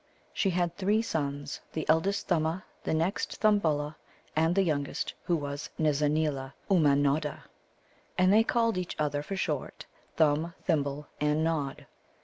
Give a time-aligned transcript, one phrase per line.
[0.33, 3.97] She had three sons, the eldest Thumma, the next Thimbulla,
[4.35, 7.43] and the youngest, who was a Nizza neela, Ummanodda.
[8.17, 9.85] And they called each other for short,
[10.15, 11.85] Thumb, Thimble, and Nod.